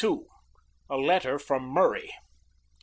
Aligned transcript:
A 0.89 0.97
LETTER 0.97 1.37
FROM 1.37 1.61
MURRAY. 1.67 2.09